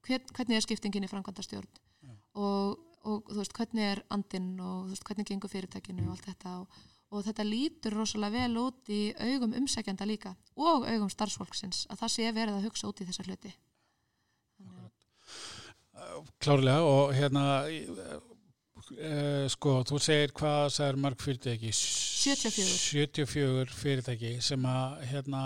[0.06, 1.70] hvern, hvernig er skiptingin í framkvæmdastjórn
[2.06, 2.14] Já.
[2.38, 6.28] og, og þú veist, hvernig er andinn og þú veist, hvernig gengur fyrirtækinu og allt
[6.30, 11.86] þetta og, og þetta lítur rosalega vel út í augum umsækjanda líka og augum starfsfólksins
[11.92, 13.52] að það sé verið að hugsa út í þessa hluti.
[16.42, 22.68] Klárlega og hérna uh, sko, þú segir hvað það er marg fyrirtæki 74.
[22.80, 25.42] 74 fyrirtæki sem að hérna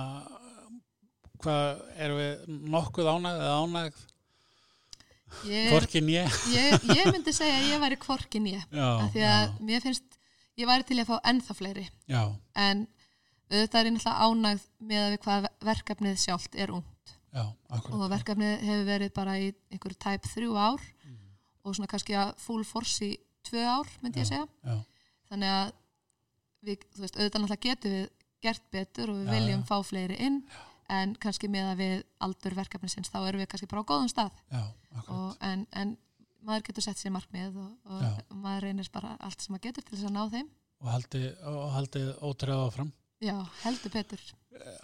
[1.41, 4.03] hvað, erum við nokkuð ánægð eða ánægð?
[5.49, 9.57] Ég, Hvorkin ég ég, ég myndi segja að ég væri kvorkin ég af því að
[9.67, 10.19] mér finnst
[10.59, 11.85] ég væri til að fá ennþá fleiri.
[12.11, 12.21] Já,
[12.65, 12.85] en
[13.51, 17.15] auðvitað er ég náttúrulega ánægð með að við hvað verkefnið sjálft er ungt.
[17.35, 17.45] Já,
[17.91, 20.83] og verkefnið hefur verið bara í einhverju tæp þrjú ár
[21.65, 23.15] og svona kannski að full force í
[23.45, 24.45] tvö ár myndi ég segja.
[24.63, 24.77] Já,
[25.31, 25.73] þannig að
[26.65, 28.07] við, þú veist, auðvitað náttúrulega getum við
[28.45, 30.39] gert betur og við Já, viljum fá fleiri inn
[30.95, 31.93] en kannski með að við
[32.25, 34.41] aldur verkefnisins þá erum við kannski bara á góðum stað.
[35.09, 35.95] Og, en, en
[36.45, 39.97] maður getur sett sér markmið og, og maður reynir bara allt sem maður getur til
[39.97, 40.49] þess að ná þeim.
[40.83, 42.89] Og haldið, og haldið ótröða áfram.
[43.23, 44.23] Já, heldur betur.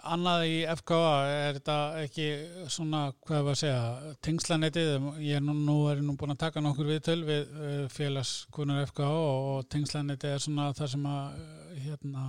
[0.04, 2.24] Annað í FKA, er þetta ekki
[2.72, 4.90] svona, hvað var að segja, tengslanetið,
[5.24, 9.08] ég er nú, nú er nú búin að taka nokkur viðtöl við uh, félagskunar FKA
[9.12, 11.40] og, tengslanetið er svona það sem að,
[11.86, 12.24] hérna,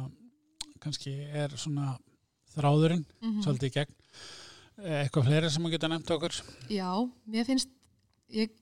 [0.83, 1.97] kannski er svona
[2.53, 3.95] þráðurinn, mm svolítið í gegn.
[4.83, 6.39] Eh, Eitthvað fleiri sem að geta nefnt okkur?
[6.71, 6.89] já,
[7.29, 7.71] mér finnst
[8.33, 8.53] ég,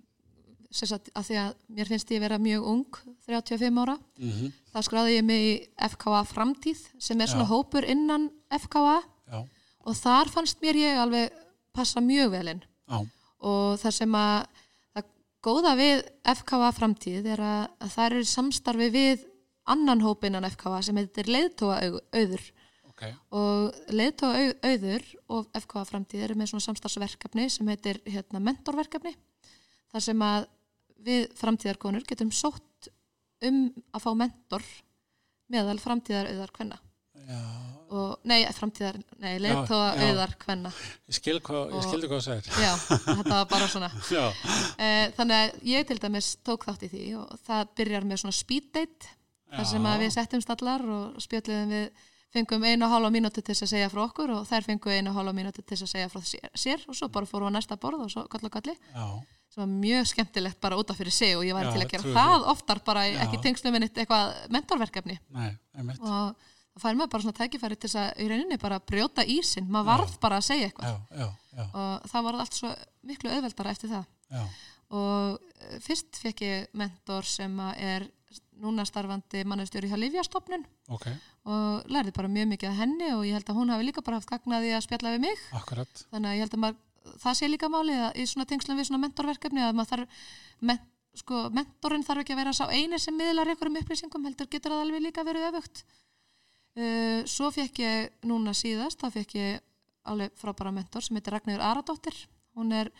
[0.71, 4.51] sagt, að því að mér finnst ég vera mjög ung 35 ára, Mm -hmm.
[4.73, 7.51] þá skráði ég mig í FKA framtíð sem er svona Já.
[7.53, 9.47] hópur innan FKA Já,
[9.86, 11.31] og þar fannst mér ég alveg
[11.73, 12.63] passa mjög vel inn.
[12.88, 13.05] Já,
[13.39, 14.45] og það sem að
[14.93, 15.03] það
[15.43, 16.03] góða við
[16.36, 19.25] FKA framtíð er að, að það eru samstarfi við
[19.65, 21.79] annan hóp innan FKA sem heitir leiðtóa
[22.13, 22.41] auður.
[22.89, 29.15] Ok, og leiðtóa auður og FKA framtíð eru með svona samstarfsverkefni sem heitir hérna, mentorverkefni.
[29.91, 30.47] Þar sem að
[31.05, 32.89] við framtíðarkonur getum sótt
[33.45, 34.65] um að fá mentor
[35.51, 36.77] meðal framtíðar auðar kvenna.
[37.21, 37.39] Já,
[37.91, 40.03] og, nei, framtíðar, nei, leiðtóa já.
[40.09, 40.71] auðar kvenna.
[41.75, 42.51] Ég, skildi hvað það er.
[42.63, 42.71] já,
[43.07, 43.91] þetta var bara svona.
[44.81, 48.33] Eh, þannig að ég til dæmis tók þátt í því og það byrjar með svona
[48.33, 49.11] speed date
[49.51, 53.51] þar sem að við settumst allar og spjöldum við fengum einu og hálfa mínúti til
[53.51, 55.93] þess að segja frá okkur og þær fengum einu og hálfa mínúti til þess að
[55.93, 56.23] segja frá
[56.63, 58.75] sér, og svo bara fórum við á næsta borð og svo kall og kalli.
[58.95, 59.05] Já,
[59.51, 61.91] sem var mjög skemmtilegt bara út af fyrir sig og ég væri Já, til að
[61.91, 63.17] gera það oftar bara Já.
[63.25, 65.17] ekki tengslum en eitt eitthvað mentorverkefni.
[65.35, 65.51] Nei,
[65.99, 69.67] og það fær maður bara svona tækifæri til þess að í rauninni bara brjóta ísinn,
[69.67, 71.27] maður varð bara að segja eitthvað.
[71.67, 72.71] Og það var allt svo
[73.11, 74.07] miklu auðveldara eftir það.
[74.31, 74.45] Já,
[74.91, 78.07] og eh, fyrst fekk ég mentor sem er
[78.61, 81.07] núna starfandi mannustjóri hjá Livjastofnun ok,
[81.49, 84.19] og lærði bara mjög mikið af henni og ég held að hún hafi líka bara
[84.19, 85.43] haft gagnaði að spjalla við mig.
[85.57, 86.79] Akkurat, þannig að ég held að maður,
[87.21, 90.21] það sé líka málið í svona tengslum við svona mentorverkefni að þarf
[90.67, 90.79] men,
[91.17, 94.85] sko, mentorinn þarf ekki að vera sá eini sem miðlar einhverjum upplýsingum heldur getur það
[94.85, 95.83] alveg líka verið öfugt.
[96.71, 99.63] Uh, svo fekk ég núna síðast, þá fekk ég
[100.07, 102.15] alveg frábæra mentor sem heitir Ragnhjör Aradóttir.
[102.55, 102.91] Hún er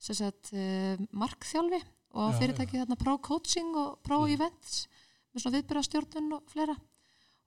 [0.00, 1.82] sagt uh, markþjálfi
[2.16, 4.86] og Já, fyrirtæki þarna Pro Coaching og Pro Events
[5.34, 6.76] með svona viðbyrjastjórnun og fleira.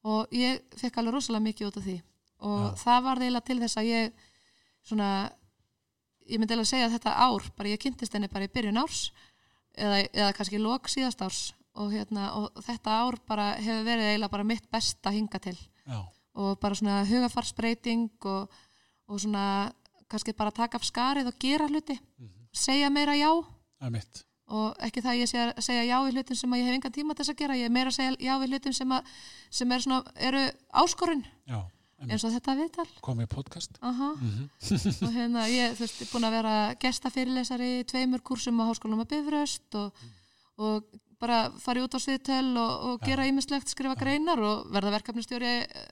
[0.05, 1.97] Og ég fekk alveg rosalega mikið út af því.
[2.41, 2.75] Og Já.
[2.83, 4.27] það var eiginlega til þess að ég
[4.91, 5.09] svona
[6.31, 9.09] ég myndi eiginlega segja að þetta ár bara ég kynntist henni bara í byrjun árs
[9.75, 11.41] eða, eða kannski lok síðast árs
[11.75, 15.57] og, hérna, og þetta ár bara hefur verið eiginlega bara mitt besta hinga til.
[15.87, 16.01] Já,
[16.41, 18.51] og bara svona hugafarsbreyting og,
[19.07, 19.45] og svona
[20.11, 21.97] kannski bara taka af skarið og gera hluti.
[22.51, 23.31] Segja meira já.
[24.51, 26.95] Og ekki það að ég segja, segja já við hlutum sem að ég hef engan
[26.95, 29.13] tíma til þess að gera, ég er meira að segja já við hlutum sem, að,
[29.59, 30.41] sem er svona, eru
[30.81, 31.23] áskorun.
[31.47, 31.61] Já,
[32.07, 32.87] eins og þetta viðtal.
[33.05, 33.77] Komið podcast.
[33.85, 34.09] Aha.
[35.05, 39.11] og hérna ég þú veist, búin að vera gestafyrirlesari í tveimur kursum á háskólanum að
[39.15, 40.05] bifröst og,
[40.57, 40.87] og
[41.21, 45.51] bara fara út á sviðtöl og, og gera ýmislegt, skrifa greinar og verða verkefnistjóri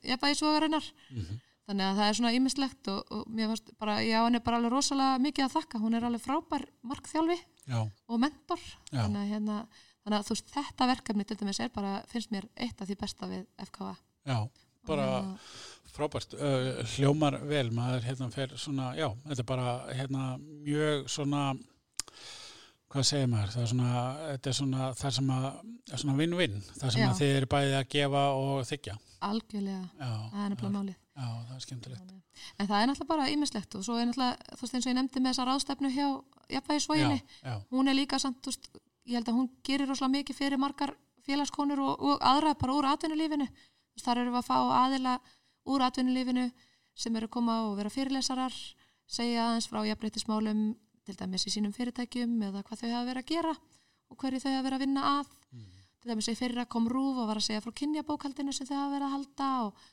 [0.09, 1.37] jafnvægisvogarinnar Mhm.
[1.69, 4.57] þannig að það er svona ýmislegt og, og mér varst bara, já hann er bara
[4.57, 7.37] alveg rosalega mikið að þakka, hún er alveg frábær markþjálfi
[7.69, 8.63] Já, og mentor.
[8.89, 9.57] Þannig að, hérna,
[10.01, 12.97] þannig að þú veist þetta verkefni til dæmis er bara, finnst mér eitt af því
[13.03, 13.91] besta við FKA
[14.25, 14.39] já,
[14.89, 15.05] bara
[15.95, 21.43] frábært, uh, hljómar vel, maður hérna fer svona, já, þetta er bara hérna mjög svona,
[22.89, 25.49] hvað segir maður, það er svona, þetta er svona, það sem að,
[25.91, 27.09] er svona vinn-vinn, það sem Já.
[27.09, 28.95] að þið eru bæði að gefa og þykja.
[29.29, 32.15] algjörlega, Já, það er nefnilega málið já, það er skemmtilegt.
[32.55, 34.97] En það er náttúrulega bara ýmislegt og svo er náttúrulega, þú veist eins og ég
[34.99, 36.07] nefndi með þessa ráðstefnu hjá
[37.43, 38.69] já, hún er líka samt, þú veist,
[39.09, 40.95] ég held að hún gerir rosalega mikið fyrir margar
[41.27, 43.47] félagskonur og, og aðra bara úr atvinnulífinu.
[43.99, 45.13] Þar eru við að fá aðila
[45.65, 46.49] úr atvinnulífinu
[46.99, 48.55] sem eru að koma og vera fyrirlesarar,
[49.09, 50.63] segja aðeins frá jafnbreytismálum,
[51.05, 53.53] til dæmis í sínum fyrirtækjum eða hvað þau hafa verið að gera
[54.09, 55.31] og hverju þau hafa verið að vinna að.
[55.99, 58.93] Til dæmis í fyrra kom Rúf og var að segja frá kynjabókaldinu sem þau hafa
[58.93, 59.87] verið að halda og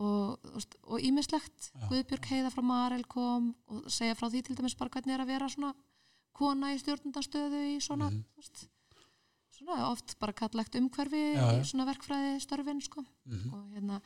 [0.00, 4.76] og, og, og ímislegt Guðbjörg Heiða frá Marel kom og segja frá því til dæmis
[4.78, 5.72] bara hvernig er að vera svona
[6.36, 8.62] kona í stjórnundastöðu í svona, þú veist,
[9.58, 13.04] svona oft bara kallegt umhverfi Já, í svona verkfræði störfin sko.
[13.26, 13.52] Mhm.
[13.52, 14.00] og hérna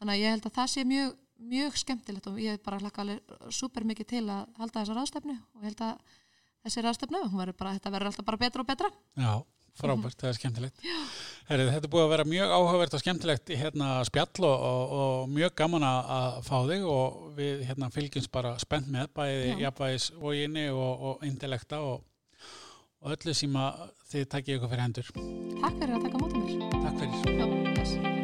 [0.00, 1.14] þannig að ég held að það sé mjög,
[1.52, 5.62] mjög skemmtilegt og ég bara hlakka alveg super mikið til að halda þessa ráðstefnu og
[5.62, 6.18] ég held að
[6.64, 7.22] þessi ráðstefnu,
[7.56, 9.32] bara, þetta verður alltaf bara betra og betra Já,
[9.80, 10.84] frábært, það er skemmtilegt.
[11.48, 15.32] Herri, þetta er búið að vera mjög áhugavert og skemmtilegt hérna spjall og, og, og
[15.32, 20.68] mjög gaman að fá þig og við hérna fylgjumst bara spennt með bæði jafnvægis voginni
[20.74, 22.06] og, og intellekta og,
[23.00, 25.12] og öllu sem að þið takkið ykkur fyrir hendur.
[25.16, 27.38] Takk fyrir að taka á móti mér Takk fyrir.
[27.40, 28.19] Já.